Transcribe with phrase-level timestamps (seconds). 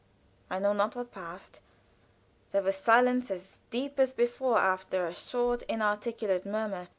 [0.49, 1.59] I know not what passed.
[2.49, 6.87] There was silence as deep as before, after one short, inarticulate murmur.